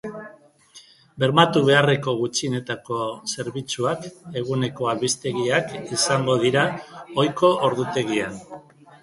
[1.23, 2.97] Bermatu beharreko gutxieneko
[3.35, 4.09] zerbitzuak
[4.43, 6.65] eguneko albistegiak izango dira,
[7.25, 8.43] ohiko ordutegian.